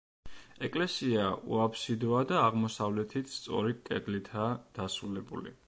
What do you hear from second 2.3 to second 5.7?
და აღმოსავლეთით სწორი კედლითაა დასრულებული.